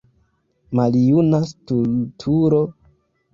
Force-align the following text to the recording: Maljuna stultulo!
Maljuna 0.79 1.41
stultulo! 1.51 2.63